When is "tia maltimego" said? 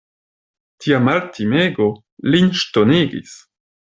0.85-1.87